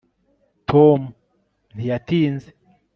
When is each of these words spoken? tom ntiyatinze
tom 0.69 0.99
ntiyatinze 1.75 2.49